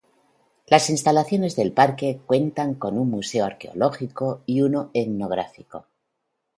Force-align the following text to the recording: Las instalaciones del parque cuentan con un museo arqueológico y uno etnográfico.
Las 0.65 0.89
instalaciones 0.89 1.55
del 1.55 1.73
parque 1.73 2.21
cuentan 2.25 2.73
con 2.73 2.97
un 2.97 3.11
museo 3.11 3.45
arqueológico 3.45 4.41
y 4.47 4.61
uno 4.63 4.89
etnográfico. 4.95 5.85